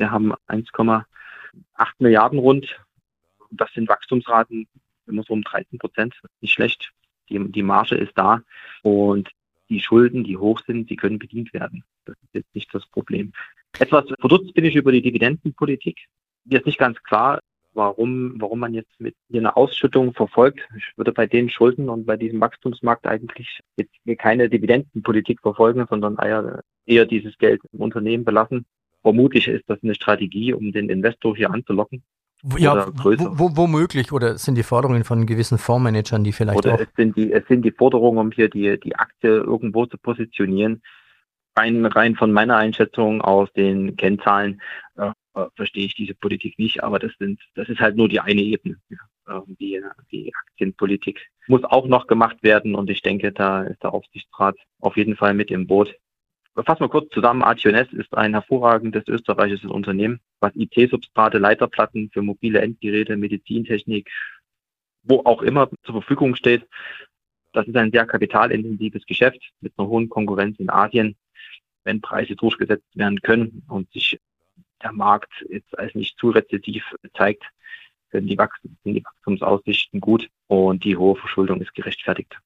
wir 0.01 0.11
haben 0.11 0.33
1,8 0.49 1.05
Milliarden 1.99 2.39
rund. 2.39 2.81
Das 3.51 3.73
sind 3.73 3.89
Wachstumsraten 3.89 4.67
immer 5.07 5.23
so 5.23 5.35
um 5.35 5.43
13 5.43 5.79
Prozent. 5.79 6.15
Nicht 6.41 6.55
schlecht. 6.55 6.91
Die, 7.29 7.39
die 7.53 7.63
Marge 7.63 7.95
ist 7.95 8.13
da. 8.17 8.43
Und 8.83 9.29
die 9.69 9.81
Schulden, 9.81 10.25
die 10.25 10.37
hoch 10.37 10.61
sind, 10.67 10.91
die 10.91 10.97
können 10.97 11.19
bedient 11.19 11.53
werden. 11.53 11.85
Das 12.07 12.17
ist 12.23 12.35
jetzt 12.35 12.55
nicht 12.55 12.75
das 12.75 12.87
Problem. 12.87 13.33
Etwas 13.79 14.07
verdutzt 14.19 14.55
bin 14.55 14.65
ich 14.65 14.75
über 14.75 14.91
die 14.91 15.03
Dividendenpolitik. 15.03 15.99
Mir 16.45 16.59
ist 16.59 16.67
nicht 16.67 16.79
ganz 16.79 17.01
klar, 17.03 17.39
warum, 17.73 18.35
warum 18.41 18.59
man 18.59 18.75
jetzt 18.75 18.99
mit 18.99 19.15
einer 19.33 19.57
Ausschüttung 19.57 20.13
verfolgt. 20.13 20.61
Ich 20.77 20.97
würde 20.97 21.13
bei 21.13 21.27
den 21.27 21.51
Schulden 21.51 21.89
und 21.89 22.07
bei 22.07 22.17
diesem 22.17 22.41
Wachstumsmarkt 22.41 23.07
eigentlich 23.07 23.61
jetzt 23.77 23.95
keine 24.19 24.49
Dividendenpolitik 24.49 25.41
verfolgen, 25.41 25.87
sondern 25.89 26.17
eher, 26.17 26.63
eher 26.87 27.07
dieses 27.07 27.39
Geld 27.39 27.61
im 27.73 27.81
Unternehmen 27.81 28.25
belassen. 28.25 28.67
Vermutlich 29.03 29.49
ist 29.49 29.65
das 29.69 29.79
eine 29.83 29.95
Strategie, 29.95 30.53
um 30.53 30.73
den 30.73 30.91
Investor 30.91 31.37
hier 31.37 31.51
anzulocken. 31.51 32.03
Ja, 32.57 32.87
wo, 32.95 33.55
womöglich 33.55 34.13
oder 34.13 34.39
sind 34.39 34.55
die 34.55 34.63
Forderungen 34.63 35.05
von 35.05 35.27
gewissen 35.27 35.59
Fondsmanagern, 35.59 36.25
die 36.25 36.33
vielleicht 36.33 36.59
oder 36.59 36.75
auch 36.75 36.81
es 36.81 36.89
sind 36.97 37.15
die 37.15 37.33
es 37.33 37.47
sind 37.49 37.63
die 37.63 37.71
Forderungen, 37.71 38.19
um 38.19 38.33
hier 38.33 38.49
die 38.49 38.81
die 38.81 38.97
Aktie 38.97 39.31
irgendwo 39.31 39.85
zu 39.85 39.99
positionieren. 39.99 40.83
Rein 41.55 41.85
rein 41.85 42.17
von 42.17 42.33
meiner 42.33 42.57
Einschätzung 42.57 43.21
aus 43.21 43.53
den 43.53 43.97
Kennzahlen 43.97 44.63
äh, 44.97 45.11
verstehe 45.55 45.85
ich 45.85 45.95
diese 45.95 46.15
Politik 46.15 46.59
nicht, 46.59 46.83
aber 46.83 46.99
das 46.99 47.13
sind 47.19 47.41
das 47.57 47.69
ist 47.69 47.81
halt 47.81 47.97
nur 47.97 48.09
die 48.09 48.21
eine 48.21 48.41
Ebene. 48.41 48.77
Ja. 48.89 48.97
Die, 49.47 49.81
die 50.11 50.33
Aktienpolitik 50.35 51.21
muss 51.47 51.63
auch 51.63 51.87
noch 51.87 52.07
gemacht 52.09 52.43
werden 52.43 52.75
und 52.75 52.91
ich 52.91 53.03
denke, 53.03 53.31
da 53.33 53.63
ist 53.63 53.83
der 53.83 53.95
Aufsichtsrat 53.95 54.57
auf 54.81 54.97
jeden 54.97 55.15
Fall 55.15 55.35
mit 55.35 55.51
im 55.51 55.67
Boot. 55.67 55.95
Fassen 56.55 56.81
wir 56.81 56.89
kurz 56.89 57.11
zusammen. 57.13 57.43
ATNS 57.43 57.93
ist 57.93 58.13
ein 58.15 58.35
hervorragendes 58.35 59.07
österreichisches 59.07 59.71
Unternehmen, 59.71 60.21
was 60.41 60.55
IT-Substrate, 60.57 61.39
Leiterplatten 61.39 62.11
für 62.13 62.23
mobile 62.23 62.61
Endgeräte, 62.61 63.17
Medizintechnik, 63.17 64.11
wo 65.03 65.21
auch 65.25 65.43
immer 65.43 65.71
zur 65.85 65.95
Verfügung 65.95 66.35
steht. 66.35 66.67
Das 67.53 67.67
ist 67.67 67.77
ein 67.77 67.91
sehr 67.91 68.07
kapitalintensives 68.07 69.07
Geschäft 69.07 69.53
mit 69.61 69.73
einer 69.77 69.89
hohen 69.89 70.09
Konkurrenz 70.09 70.59
in 70.59 70.71
Asien. 70.71 71.17
Wenn 71.85 72.01
Preise 72.01 72.37
durchgesetzt 72.37 72.95
werden 72.95 73.21
können 73.23 73.63
und 73.69 73.91
sich 73.93 74.21
der 74.83 74.93
Markt 74.93 75.33
jetzt 75.49 75.79
als 75.79 75.95
nicht 75.95 76.19
zu 76.19 76.31
rezessiv 76.31 76.85
zeigt, 77.17 77.45
sind 78.13 78.27
die, 78.27 78.37
Wachstum, 78.37 78.77
sind 78.85 78.95
die 78.95 79.05
Wachstumsaussichten 79.05 80.01
gut 80.01 80.29
und 80.49 80.85
die 80.85 80.97
hohe 80.97 81.17
Verschuldung 81.17 81.61
ist 81.61 81.75
gerechtfertigt. 81.75 82.39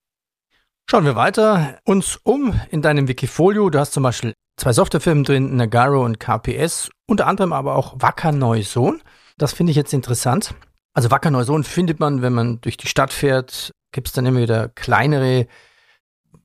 Schauen 0.87 1.07
wir 1.07 1.17
weiter 1.17 1.79
uns 1.85 2.21
um 2.25 2.61
in 2.71 2.83
deinem 2.83 3.09
Wikifolio. 3.09 3.71
Du 3.71 3.79
hast 3.79 3.95
zum 3.95 4.03
Beispiel 4.03 4.35
zwei 4.57 4.73
Softwarefirmen 4.73 5.25
drin, 5.25 5.57
Nagaro 5.57 6.05
und 6.05 6.21
KPS, 6.21 6.91
unter 7.07 7.27
anderem 7.27 7.53
aber 7.55 7.75
auch 7.75 7.95
Wacker 7.99 8.33
Neusohn. 8.33 9.03
Das 9.39 9.55
finde 9.55 9.71
ich 9.71 9.77
jetzt 9.77 9.95
interessant. 9.95 10.55
Also 10.93 11.11
Wacker 11.11 11.31
Neusohn 11.31 11.65
findet 11.65 12.01
man, 12.01 12.21
wenn 12.21 12.35
man 12.35 12.61
durch 12.61 12.77
die 12.77 12.87
Stadt 12.87 13.13
fährt, 13.13 13.73
gibt 13.93 14.09
es 14.09 14.13
dann 14.13 14.27
immer 14.27 14.41
wieder 14.41 14.69
kleinere 14.69 15.47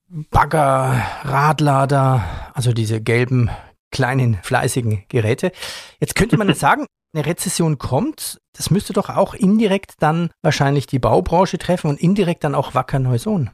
Bagger, 0.07 1.05
Radlader, 1.23 2.23
also 2.53 2.71
diese 2.71 3.01
gelben, 3.01 3.49
kleinen, 3.91 4.39
fleißigen 4.41 5.03
Geräte. 5.09 5.51
Jetzt 5.99 6.15
könnte 6.15 6.37
man 6.37 6.47
jetzt 6.47 6.59
sagen, 6.61 6.85
eine 7.13 7.25
Rezession 7.25 7.77
kommt, 7.77 8.39
das 8.55 8.71
müsste 8.71 8.93
doch 8.93 9.09
auch 9.09 9.33
indirekt 9.33 9.95
dann 9.99 10.31
wahrscheinlich 10.41 10.87
die 10.87 10.99
Baubranche 10.99 11.57
treffen 11.57 11.89
und 11.89 11.99
indirekt 11.99 12.43
dann 12.43 12.55
auch 12.55 12.73
Wacker 12.73 12.99
Neusohn. 12.99 13.51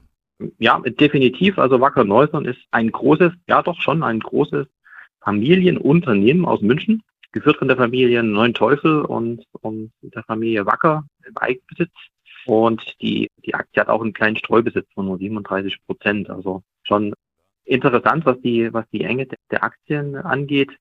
Ja, 0.57 0.79
definitiv. 0.79 1.57
Also 1.57 1.79
Wacker 1.79 2.03
Neuson 2.03 2.45
ist 2.45 2.59
ein 2.71 2.91
großes, 2.91 3.33
ja 3.47 3.61
doch 3.61 3.79
schon 3.81 4.03
ein 4.03 4.19
großes 4.19 4.67
Familienunternehmen 5.21 6.45
aus 6.45 6.61
München, 6.61 7.03
geführt 7.31 7.57
von 7.57 7.67
der 7.67 7.77
Familie 7.77 8.21
Neunteufel 8.21 9.01
und, 9.01 9.43
und 9.61 9.91
der 10.01 10.23
Familie 10.23 10.65
Wacker 10.65 11.05
im 11.25 11.37
Eigenbesitz. 11.37 11.91
Und 12.45 12.81
die, 13.01 13.29
die 13.43 13.55
Aktie 13.55 13.81
hat 13.81 13.89
auch 13.89 14.01
einen 14.01 14.13
kleinen 14.13 14.37
Streubesitz 14.37 14.87
von 14.93 15.05
nur 15.05 15.17
37 15.17 15.77
Prozent. 15.87 16.29
Also 16.29 16.61
schon 16.83 17.13
interessant, 17.63 18.25
was 18.25 18.39
die, 18.41 18.71
was 18.71 18.85
die 18.91 19.03
Enge 19.03 19.27
der 19.49 19.63
Aktien 19.63 20.15
angeht. 20.15 20.71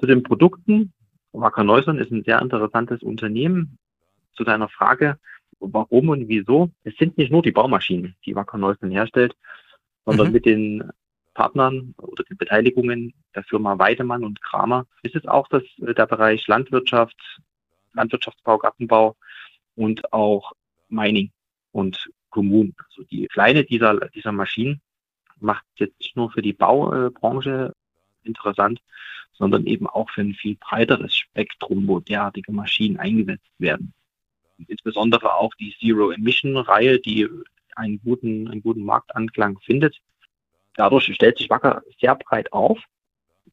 Zu 0.00 0.06
den 0.06 0.24
Produkten. 0.24 0.92
Wacker 1.32 1.62
Neuson 1.62 1.98
ist 1.98 2.10
ein 2.10 2.24
sehr 2.24 2.42
interessantes 2.42 3.02
Unternehmen. 3.02 3.78
Zu 4.32 4.42
deiner 4.42 4.68
Frage, 4.68 5.18
warum 5.60 6.08
und 6.10 6.28
wieso. 6.28 6.70
Es 6.84 6.96
sind 6.96 7.18
nicht 7.18 7.30
nur 7.30 7.42
die 7.42 7.52
Baumaschinen, 7.52 8.16
die 8.24 8.34
Wacker 8.34 8.58
Neusen 8.58 8.90
herstellt, 8.90 9.36
sondern 10.04 10.28
mhm. 10.28 10.32
mit 10.32 10.46
den 10.46 10.90
Partnern 11.34 11.94
oder 11.98 12.24
den 12.24 12.36
Beteiligungen 12.36 13.12
der 13.34 13.42
Firma 13.42 13.78
Weidemann 13.78 14.24
und 14.24 14.40
Kramer 14.42 14.86
ist 15.02 15.16
es 15.16 15.26
auch 15.26 15.48
das, 15.48 15.62
äh, 15.82 15.94
der 15.94 16.06
Bereich 16.06 16.46
Landwirtschaft, 16.46 17.16
Landwirtschaftsbau, 17.92 18.58
Gartenbau 18.58 19.16
und 19.74 20.12
auch 20.12 20.52
Mining 20.88 21.32
und 21.72 22.10
Kommunen. 22.30 22.74
Also 22.86 23.02
die 23.04 23.26
kleine 23.26 23.64
dieser, 23.64 24.08
dieser 24.10 24.32
Maschinen 24.32 24.80
macht 25.40 25.64
jetzt 25.76 25.98
nicht 25.98 26.16
nur 26.16 26.30
für 26.30 26.42
die 26.42 26.52
Baubranche 26.52 27.74
interessant, 28.22 28.80
sondern 29.32 29.66
eben 29.66 29.88
auch 29.88 30.08
für 30.10 30.22
ein 30.22 30.34
viel 30.34 30.56
breiteres 30.56 31.14
Spektrum, 31.14 31.86
wo 31.88 32.00
derartige 32.00 32.52
Maschinen 32.52 32.98
eingesetzt 32.98 33.50
werden 33.58 33.92
insbesondere 34.68 35.34
auch 35.34 35.54
die 35.54 35.74
Zero-Emission-Reihe, 35.80 37.00
die 37.00 37.28
einen 37.76 38.00
guten, 38.02 38.48
einen 38.48 38.62
guten 38.62 38.84
Marktanklang 38.84 39.58
findet. 39.60 40.00
Dadurch 40.76 41.12
stellt 41.14 41.38
sich 41.38 41.50
Wacker 41.50 41.82
sehr 42.00 42.14
breit 42.14 42.52
auf. 42.52 42.78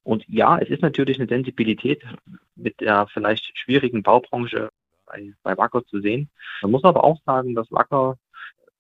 Und 0.04 0.26
ja, 0.28 0.58
es 0.58 0.70
ist 0.70 0.82
natürlich 0.82 1.20
eine 1.20 1.28
Sensibilität 1.28 2.04
mit 2.56 2.80
der 2.82 3.08
vielleicht 3.08 3.58
schwierigen 3.58 4.04
Baubranche 4.04 4.70
bei, 5.06 5.34
bei 5.44 5.58
Wacker 5.58 5.86
zu 5.86 6.02
sehen. 6.02 6.30
Man 6.62 6.72
muss 6.72 6.84
aber 6.84 7.04
auch 7.04 7.20
sagen, 7.26 7.54
dass 7.54 7.72
Wacker 7.72 8.18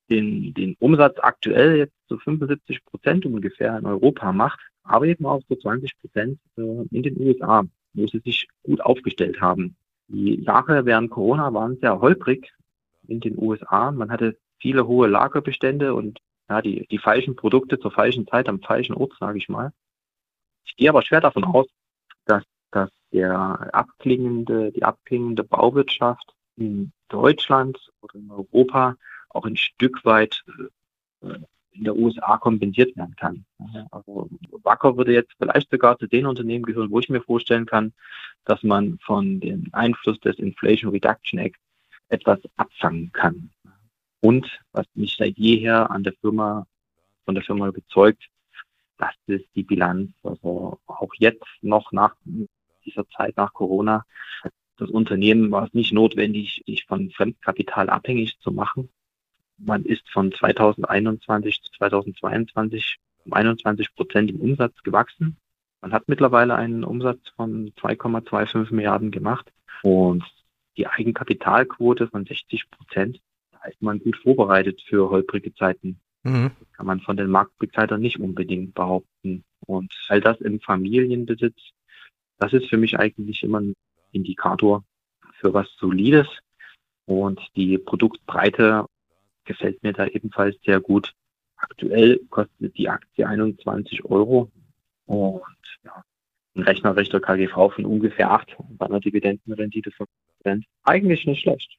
den, 0.09 0.53
den 0.53 0.75
Umsatz 0.79 1.17
aktuell 1.19 1.77
jetzt 1.77 1.93
zu 2.07 2.17
75 2.17 2.83
Prozent 2.85 3.25
ungefähr 3.25 3.77
in 3.77 3.85
Europa 3.85 4.31
macht, 4.31 4.59
aber 4.83 5.05
eben 5.05 5.25
auch 5.25 5.41
zu 5.47 5.55
20 5.55 5.99
Prozent 5.99 6.39
äh, 6.57 6.61
in 6.91 7.03
den 7.03 7.19
USA, 7.19 7.63
wo 7.93 8.07
sie 8.07 8.19
sich 8.19 8.47
gut 8.63 8.81
aufgestellt 8.81 9.39
haben. 9.41 9.75
Die 10.13 10.43
Jahre 10.43 10.85
während 10.85 11.09
Corona 11.09 11.53
waren 11.53 11.77
sehr 11.77 12.01
holprig 12.01 12.51
in 13.07 13.21
den 13.21 13.37
USA. 13.37 13.91
Man 13.91 14.11
hatte 14.11 14.37
viele 14.57 14.85
hohe 14.85 15.07
Lagerbestände 15.07 15.93
und 15.93 16.19
ja, 16.49 16.61
die, 16.61 16.85
die 16.87 16.97
falschen 16.97 17.37
Produkte 17.37 17.79
zur 17.79 17.91
falschen 17.91 18.27
Zeit 18.27 18.49
am 18.49 18.59
falschen 18.59 18.93
Ort, 18.93 19.13
sage 19.17 19.37
ich 19.37 19.47
mal. 19.47 19.71
Ich 20.65 20.75
gehe 20.75 20.89
aber 20.89 21.01
schwer 21.01 21.21
davon 21.21 21.45
aus, 21.45 21.67
dass, 22.25 22.43
dass 22.71 22.89
der 23.13 23.73
abklingende, 23.73 24.73
die 24.73 24.83
abklingende 24.83 25.45
Bauwirtschaft 25.45 26.35
in 26.57 26.91
Deutschland 27.07 27.79
oder 28.01 28.15
in 28.15 28.29
Europa 28.29 28.97
auch 29.29 29.45
ein 29.45 29.55
Stück 29.55 30.03
weit 30.03 30.43
äh, 31.21 31.39
in 31.71 31.83
der 31.85 31.95
USA 31.95 32.37
kompensiert 32.37 32.95
werden 32.95 33.15
kann. 33.15 33.45
Also 33.91 34.29
Wacker 34.63 34.97
würde 34.97 35.13
jetzt 35.13 35.33
vielleicht 35.37 35.69
sogar 35.71 35.97
zu 35.97 36.07
den 36.07 36.25
Unternehmen 36.25 36.65
gehören, 36.65 36.91
wo 36.91 36.99
ich 36.99 37.09
mir 37.09 37.21
vorstellen 37.21 37.65
kann, 37.65 37.93
dass 38.45 38.63
man 38.63 38.99
von 38.99 39.39
dem 39.39 39.67
Einfluss 39.71 40.19
des 40.19 40.37
Inflation 40.39 40.91
Reduction 40.91 41.39
Act 41.39 41.59
etwas 42.09 42.39
abfangen 42.57 43.11
kann. 43.13 43.49
Und 44.19 44.59
was 44.71 44.85
mich 44.93 45.15
seit 45.17 45.37
jeher 45.37 45.89
an 45.89 46.03
der 46.03 46.13
Firma, 46.13 46.67
von 47.25 47.35
der 47.35 47.43
Firma 47.43 47.67
überzeugt, 47.67 48.29
das 48.97 49.15
ist 49.27 49.47
die 49.55 49.63
Bilanz. 49.63 50.11
Also 50.23 50.79
auch 50.85 51.13
jetzt 51.17 51.45
noch 51.61 51.91
nach 51.91 52.15
dieser 52.85 53.07
Zeit 53.09 53.37
nach 53.37 53.53
Corona, 53.53 54.05
das 54.77 54.89
Unternehmen 54.89 55.51
war 55.51 55.65
es 55.65 55.73
nicht 55.73 55.93
notwendig, 55.93 56.63
sich 56.65 56.85
von 56.85 57.11
Fremdkapital 57.11 57.89
abhängig 57.89 58.39
zu 58.39 58.51
machen, 58.51 58.89
man 59.65 59.83
ist 59.83 60.09
von 60.09 60.31
2021 60.31 61.61
zu 61.61 61.71
2022 61.77 62.97
um 63.25 63.33
21 63.33 63.95
Prozent 63.95 64.29
im 64.31 64.39
Umsatz 64.39 64.81
gewachsen. 64.83 65.37
Man 65.81 65.93
hat 65.93 66.07
mittlerweile 66.07 66.55
einen 66.55 66.83
Umsatz 66.83 67.19
von 67.35 67.71
2,25 67.79 68.73
Milliarden 68.73 69.11
gemacht 69.11 69.51
und 69.83 70.23
die 70.77 70.87
Eigenkapitalquote 70.87 72.07
von 72.07 72.25
60 72.25 72.69
Prozent. 72.69 73.19
Da 73.51 73.69
ist 73.69 73.81
man 73.81 73.99
gut 73.99 74.17
vorbereitet 74.17 74.81
für 74.87 75.09
holprige 75.09 75.53
Zeiten. 75.53 75.99
Mhm. 76.23 76.51
Kann 76.73 76.85
man 76.85 77.01
von 77.01 77.17
den 77.17 77.29
Marktbegleitern 77.29 78.01
nicht 78.01 78.19
unbedingt 78.19 78.73
behaupten. 78.73 79.43
Und 79.65 79.93
all 80.07 80.21
das 80.21 80.39
im 80.41 80.59
Familienbesitz, 80.59 81.57
das 82.37 82.53
ist 82.53 82.69
für 82.69 82.77
mich 82.77 82.97
eigentlich 82.97 83.43
immer 83.43 83.59
ein 83.59 83.73
Indikator 84.11 84.83
für 85.39 85.53
was 85.53 85.67
Solides. 85.77 86.27
Und 87.05 87.41
die 87.55 87.77
Produktbreite 87.77 88.85
gefällt 89.45 89.81
mir 89.83 89.93
da 89.93 90.07
ebenfalls 90.07 90.55
sehr 90.65 90.79
gut. 90.79 91.13
Aktuell 91.57 92.19
kostet 92.29 92.77
die 92.77 92.89
Aktie 92.89 93.27
21 93.27 94.05
Euro 94.05 94.51
und 95.05 95.41
ja, 95.83 96.03
ein 96.55 96.63
rechnerichter 96.63 97.19
KGV 97.19 97.71
von 97.73 97.85
ungefähr 97.85 98.31
8 98.31 98.55
bei 98.77 98.85
einer 98.85 98.99
Dividendenrendite 98.99 99.91
von 99.91 100.07
Prozent. 100.37 100.65
Eigentlich 100.83 101.25
nicht 101.25 101.41
schlecht. 101.41 101.77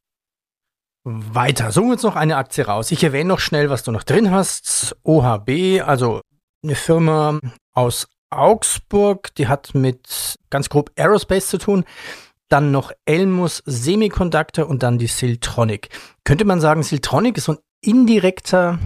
Weiter, 1.05 1.73
suchen 1.73 1.89
wir 1.89 1.93
uns 1.95 2.05
noch 2.05 2.15
eine 2.15 2.37
Aktie 2.37 2.65
raus. 2.65 2.93
Ich 2.93 3.03
erwähne 3.03 3.29
noch 3.29 3.41
schnell, 3.41 3.71
was 3.71 3.83
du 3.83 3.91
noch 3.91 4.05
drin 4.05 4.31
hast. 4.31 4.97
OHB, 5.03 5.83
also 5.85 6.21
eine 6.63 6.77
Firma 6.77 7.41
aus 7.73 8.09
Augsburg, 8.31 9.35
die 9.35 9.49
hat 9.49 9.75
mit 9.75 10.37
ganz 10.49 10.69
grob 10.69 10.93
Aerospace 10.97 11.49
zu 11.49 11.59
tun 11.59 11.85
dann 12.53 12.71
noch 12.71 12.93
Elmus 13.05 13.63
Semiconductor 13.67 14.69
und 14.69 14.83
dann 14.83 14.99
die 14.99 15.07
Siltronic. 15.07 15.89
Könnte 16.25 16.45
man 16.45 16.61
sagen, 16.61 16.83
Siltronic 16.83 17.39
ist 17.39 17.45
so 17.45 17.53
ein 17.53 17.59
indirekter 17.81 18.79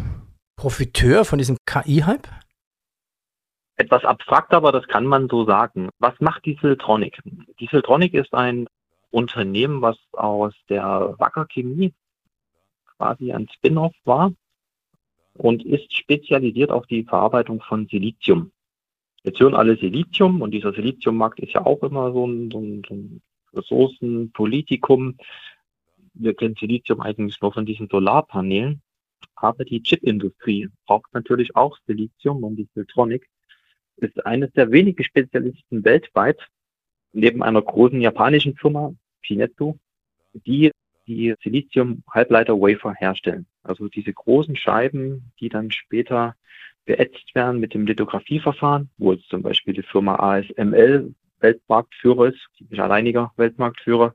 Profiteur 0.56 1.25
von 1.25 1.38
diesem 1.38 1.56
KI-Hype? 1.66 2.28
etwas 3.76 4.04
abstrakt, 4.04 4.54
aber 4.54 4.73
das 4.73 4.87
kann 4.88 5.06
man 5.06 5.28
so 5.28 5.44
sagen. 5.44 5.90
Was 5.99 6.14
macht 6.20 6.44
die 6.46 6.58
Siltronic? 6.61 7.20
Die 7.61 7.66
Siltronic 7.66 8.14
ist 8.14 8.32
ein 8.35 8.66
Unternehmen, 9.11 9.82
was 9.82 9.96
aus 10.12 10.54
der 10.68 11.14
Wacker 11.18 11.46
Chemie 11.46 11.92
quasi 12.96 13.32
ein 13.32 13.49
Spin-off 13.49 13.94
war 14.04 14.32
und 15.35 15.64
ist 15.64 15.94
spezialisiert 15.94 16.70
auf 16.70 16.87
die 16.87 17.04
Verarbeitung 17.04 17.61
von 17.61 17.87
Silizium. 17.87 18.50
Jetzt 19.23 19.40
hören 19.40 19.54
alle 19.54 19.76
Silizium 19.76 20.40
und 20.40 20.52
dieser 20.52 20.73
Siliziummarkt 20.73 21.40
ist 21.40 21.52
ja 21.52 21.66
auch 21.66 21.82
immer 21.82 22.12
so 22.12 22.26
ein, 22.26 22.50
so 22.50 22.58
ein, 22.58 22.82
so 22.88 22.94
ein 22.94 23.23
Ressourcenpolitikum. 23.57 25.17
Wir 26.15 26.35
kennen 26.35 26.57
Silizium 26.59 27.01
eigentlich 27.01 27.41
nur 27.41 27.53
von 27.53 27.67
diesen 27.67 27.89
Solarpanelen, 27.89 28.83
aber 29.35 29.65
die 29.65 29.83
Chipindustrie 29.83 30.69
braucht 30.87 31.13
natürlich 31.13 31.57
auch 31.57 31.79
Silizium 31.87 32.45
und 32.45 32.57
die 32.57 32.69
Siltronic 32.75 33.29
ist 33.97 34.25
eines 34.27 34.53
der 34.53 34.71
wenigen 34.71 35.03
Spezialisten 35.03 35.85
weltweit, 35.85 36.39
neben 37.13 37.43
einer 37.43 37.63
großen 37.63 38.01
japanischen 38.01 38.57
Firma, 38.57 38.95
Shinetsu, 39.23 39.79
die 40.35 40.71
die 41.07 41.35
Silizium-Halbleiter-Wafer 41.43 42.95
herstellen. 42.95 43.47
Also 43.63 43.89
diese 43.89 44.13
großen 44.13 44.57
Scheiben, 44.57 45.33
die 45.41 45.49
dann 45.49 45.71
später 45.71 46.35
beätzt 46.85 47.35
werden 47.35 47.61
mit 47.61 47.75
dem 47.75 47.87
Lithografieverfahren, 47.87 48.91
wo 48.99 49.13
jetzt 49.13 49.29
zum 49.29 49.43
Beispiel 49.43 49.75
die 49.75 49.83
Firma 49.83 50.17
ASML 50.17 51.15
Weltmarktführer 51.40 52.28
ist, 52.28 52.49
nicht 52.59 52.81
alleiniger 52.81 53.33
Weltmarktführer. 53.37 54.14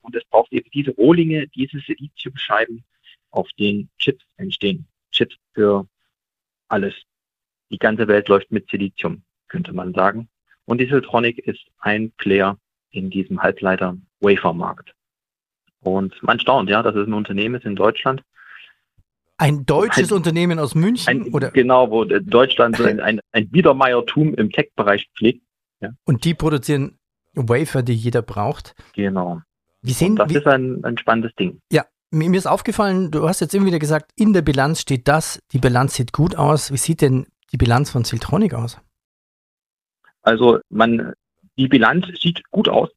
Und 0.00 0.14
es 0.14 0.24
braucht 0.24 0.52
eben 0.52 0.70
diese 0.70 0.92
Rohlinge, 0.92 1.48
diese 1.48 1.78
Siliziumscheiben, 1.80 2.84
auf 3.30 3.48
denen 3.58 3.90
Chips 3.98 4.24
entstehen. 4.36 4.86
Chips 5.10 5.36
für 5.54 5.86
alles. 6.68 6.94
Die 7.70 7.78
ganze 7.78 8.06
Welt 8.06 8.28
läuft 8.28 8.50
mit 8.50 8.70
Silizium, 8.70 9.22
könnte 9.48 9.72
man 9.72 9.92
sagen. 9.94 10.28
Und 10.64 10.78
die 10.78 10.86
Siltronic 10.86 11.38
ist 11.38 11.66
ein 11.78 12.12
Player 12.12 12.58
in 12.90 13.10
diesem 13.10 13.42
Halbleiter-Wafer-Markt. 13.42 14.94
Und 15.80 16.20
man 16.22 16.40
staunt, 16.40 16.70
ja, 16.70 16.82
dass 16.82 16.94
es 16.94 17.06
ein 17.06 17.12
Unternehmen 17.12 17.56
ist 17.56 17.64
in 17.64 17.76
Deutschland, 17.76 18.22
ein 19.38 19.66
deutsches 19.66 20.10
ein, 20.10 20.16
Unternehmen 20.16 20.58
aus 20.58 20.74
München? 20.74 21.08
Ein, 21.08 21.34
oder? 21.34 21.50
Genau, 21.50 21.90
wo 21.90 22.04
Deutschland 22.04 22.80
ein, 22.80 23.00
ein, 23.00 23.20
ein 23.32 23.48
Biedermeiertum 23.50 24.34
im 24.34 24.50
Tech-Bereich 24.50 25.08
pflegt. 25.14 25.42
Ja. 25.80 25.90
Und 26.04 26.24
die 26.24 26.34
produzieren 26.34 26.98
Wafer, 27.34 27.82
die 27.82 27.94
jeder 27.94 28.22
braucht. 28.22 28.74
Genau. 28.94 29.42
Wie 29.82 29.92
sehen, 29.92 30.16
das 30.16 30.30
wie, 30.30 30.38
ist 30.38 30.46
ein, 30.46 30.84
ein 30.84 30.98
spannendes 30.98 31.34
Ding. 31.34 31.60
Ja, 31.70 31.84
mir, 32.10 32.30
mir 32.30 32.38
ist 32.38 32.46
aufgefallen, 32.46 33.10
du 33.10 33.28
hast 33.28 33.40
jetzt 33.40 33.54
immer 33.54 33.66
wieder 33.66 33.78
gesagt, 33.78 34.10
in 34.16 34.32
der 34.32 34.42
Bilanz 34.42 34.80
steht 34.80 35.06
das, 35.06 35.40
die 35.52 35.58
Bilanz 35.58 35.94
sieht 35.94 36.12
gut 36.12 36.36
aus. 36.36 36.72
Wie 36.72 36.76
sieht 36.76 37.02
denn 37.02 37.26
die 37.52 37.56
Bilanz 37.56 37.90
von 37.90 38.04
Siltronic 38.04 38.54
aus? 38.54 38.80
Also 40.22 40.58
man, 40.70 41.12
die 41.56 41.68
Bilanz 41.68 42.06
sieht 42.20 42.42
gut 42.50 42.68
aus, 42.68 42.90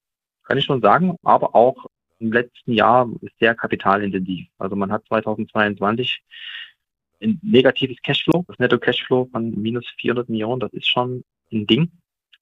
kann 0.44 0.58
ich 0.58 0.66
schon 0.66 0.82
sagen, 0.82 1.16
aber 1.24 1.54
auch 1.54 1.86
im 2.18 2.34
letzten 2.34 2.74
Jahr 2.74 3.08
ist 3.22 3.38
sehr 3.40 3.56
kapitalintensiv. 3.56 4.48
Also 4.58 4.76
man 4.76 4.92
hat 4.92 5.06
2022 5.08 6.22
ein 7.22 7.40
negatives 7.44 7.98
Cashflow, 8.02 8.46
das 8.48 8.58
Netto 8.60 8.80
Cashflow 8.80 9.30
von 9.32 9.52
minus 9.62 9.86
400 10.00 10.30
Millionen, 10.30 10.60
das 10.60 10.74
ist 10.74 10.88
schon 10.88 11.24
ein 11.52 11.68
Ding. 11.68 11.92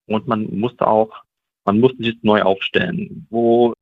Und 0.08 0.28
man 0.28 0.58
musste 0.58 0.88
auch, 0.88 1.24
man 1.66 1.80
musste 1.80 2.04
sich 2.04 2.18
neu 2.24 2.42
aufstellen. 2.42 3.28
Wo, 3.30 3.74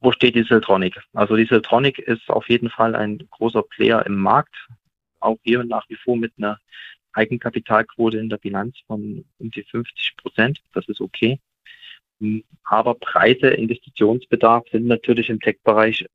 wo 0.00 0.12
steht 0.12 0.34
die 0.34 0.44
Siltronic? 0.44 1.00
Also 1.12 1.36
die 1.36 1.46
Siltronic 1.46 1.98
ist 1.98 2.28
auf 2.30 2.48
jeden 2.48 2.70
Fall 2.70 2.94
ein 2.94 3.18
großer 3.30 3.62
Player 3.62 4.04
im 4.06 4.16
Markt. 4.16 4.54
Auch 5.20 5.38
hier 5.42 5.64
nach 5.64 5.88
wie 5.88 5.96
vor 5.96 6.16
mit 6.16 6.32
einer 6.38 6.58
Eigenkapitalquote 7.12 8.18
in 8.18 8.28
der 8.28 8.38
Bilanz 8.38 8.76
von 8.86 9.24
um 9.38 9.50
die 9.50 9.62
50 9.62 10.16
Prozent. 10.16 10.62
Das 10.72 10.88
ist 10.88 11.00
okay. 11.00 11.40
Aber 12.64 12.94
Preise, 12.94 13.48
Investitionsbedarf 13.48 14.64
sind 14.70 14.86
natürlich 14.86 15.28
im 15.30 15.40
Tech-Bereich 15.40 16.06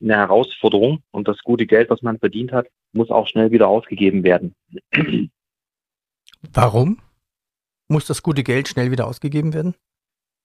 eine 0.00 0.16
Herausforderung 0.16 1.02
und 1.10 1.26
das 1.26 1.42
gute 1.42 1.66
Geld, 1.66 1.90
was 1.90 2.02
man 2.02 2.18
verdient 2.18 2.52
hat, 2.52 2.68
muss 2.92 3.10
auch 3.10 3.26
schnell 3.26 3.50
wieder 3.50 3.68
ausgegeben 3.68 4.22
werden. 4.22 4.54
Warum 6.52 6.98
muss 7.88 8.06
das 8.06 8.22
gute 8.22 8.42
Geld 8.42 8.68
schnell 8.68 8.90
wieder 8.90 9.06
ausgegeben 9.06 9.54
werden? 9.54 9.74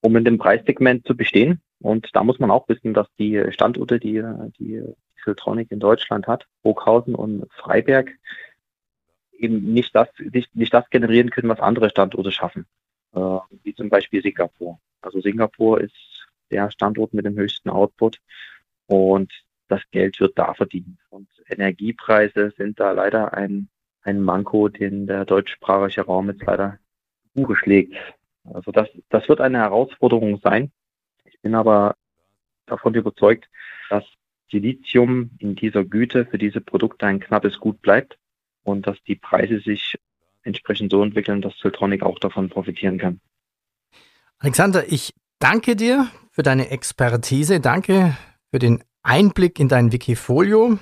Um 0.00 0.16
in 0.16 0.24
dem 0.24 0.38
Preissegment 0.38 1.06
zu 1.06 1.16
bestehen. 1.16 1.60
Und 1.80 2.08
da 2.14 2.24
muss 2.24 2.38
man 2.38 2.50
auch 2.50 2.68
wissen, 2.68 2.94
dass 2.94 3.06
die 3.18 3.42
Standorte, 3.50 3.98
die 3.98 4.22
die 4.58 4.82
Siltronic 5.24 5.70
in 5.70 5.80
Deutschland 5.80 6.26
hat, 6.26 6.46
Burghausen 6.62 7.14
und 7.14 7.46
Freiberg, 7.52 8.10
eben 9.32 9.72
nicht 9.72 9.94
das, 9.94 10.08
nicht, 10.18 10.54
nicht 10.54 10.72
das 10.72 10.88
generieren 10.90 11.30
können, 11.30 11.48
was 11.48 11.60
andere 11.60 11.90
Standorte 11.90 12.32
schaffen. 12.32 12.66
Äh, 13.14 13.38
wie 13.62 13.74
zum 13.74 13.88
Beispiel 13.88 14.22
Singapur. 14.22 14.80
Also 15.00 15.20
Singapur 15.20 15.80
ist 15.80 15.94
der 16.50 16.70
Standort 16.70 17.14
mit 17.14 17.24
dem 17.24 17.36
höchsten 17.36 17.70
Output 17.70 18.18
und 18.86 19.32
das 19.68 19.82
Geld 19.90 20.18
wird 20.20 20.38
da 20.38 20.54
verdient. 20.54 20.98
Und 21.10 21.28
Energiepreise 21.48 22.52
sind 22.56 22.80
da 22.80 22.92
leider 22.92 23.32
ein, 23.34 23.68
ein 24.02 24.20
Manko, 24.20 24.68
den 24.68 25.06
der 25.06 25.24
deutschsprachige 25.24 26.02
Raum 26.02 26.28
jetzt 26.28 26.44
leider 26.44 26.78
Buche 27.34 27.56
schlägt. 27.56 27.94
Also 28.44 28.72
das, 28.72 28.88
das 29.08 29.28
wird 29.28 29.40
eine 29.40 29.58
Herausforderung 29.58 30.40
sein. 30.42 30.70
Ich 31.24 31.40
bin 31.40 31.54
aber 31.54 31.96
davon 32.66 32.94
überzeugt, 32.94 33.48
dass 33.90 34.04
Silizium 34.50 35.30
in 35.38 35.54
dieser 35.54 35.84
Güte 35.84 36.26
für 36.26 36.38
diese 36.38 36.60
Produkte 36.60 37.06
ein 37.06 37.20
knappes 37.20 37.58
Gut 37.58 37.80
bleibt 37.82 38.18
und 38.62 38.86
dass 38.86 38.96
die 39.06 39.16
Preise 39.16 39.60
sich 39.60 39.96
entsprechend 40.42 40.92
so 40.92 41.02
entwickeln, 41.02 41.40
dass 41.40 41.58
Siltronic 41.58 42.02
auch 42.02 42.18
davon 42.18 42.48
profitieren 42.48 42.98
kann. 42.98 43.20
Alexander, 44.38 44.84
ich 44.92 45.14
danke 45.38 45.74
dir 45.76 46.08
für 46.30 46.42
deine 46.42 46.70
Expertise. 46.70 47.60
Danke 47.60 48.16
für 48.50 48.58
den 48.58 48.84
Einblick 49.02 49.58
in 49.58 49.68
dein 49.68 49.92
Wikifolio. 49.92 50.78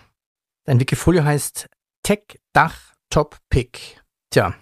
Dein 0.65 0.81
Wikifolio 0.81 1.25
heißt 1.25 1.69
Tech 2.03 2.41
Dach 2.53 2.95
Top 3.11 3.39
Pick. 3.51 4.01
Tja, 4.31 4.55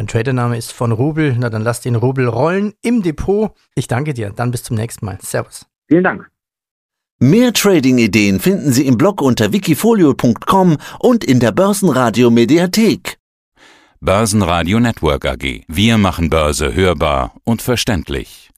dein 0.00 0.06
Tradername 0.06 0.56
ist 0.56 0.72
von 0.72 0.92
Rubel. 0.92 1.36
Na, 1.38 1.50
dann 1.50 1.62
lass 1.62 1.82
den 1.82 1.94
Rubel 1.94 2.26
rollen 2.26 2.72
im 2.82 3.02
Depot. 3.02 3.52
Ich 3.74 3.86
danke 3.86 4.14
dir. 4.14 4.30
Dann 4.30 4.50
bis 4.50 4.62
zum 4.62 4.76
nächsten 4.76 5.04
Mal. 5.04 5.18
Servus. 5.20 5.66
Vielen 5.88 6.04
Dank. 6.04 6.30
Mehr 7.18 7.52
Trading-Ideen 7.52 8.40
finden 8.40 8.72
Sie 8.72 8.86
im 8.86 8.96
Blog 8.96 9.20
unter 9.20 9.52
wikifolio.com 9.52 10.78
und 11.00 11.22
in 11.22 11.38
der 11.38 11.52
Börsenradio 11.52 12.30
Mediathek. 12.30 13.18
Börsenradio 14.00 14.80
Network 14.80 15.26
AG. 15.26 15.64
Wir 15.68 15.98
machen 15.98 16.30
Börse 16.30 16.74
hörbar 16.74 17.34
und 17.44 17.60
verständlich. 17.60 18.49